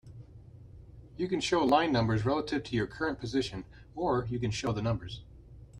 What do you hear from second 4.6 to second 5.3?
the numbers.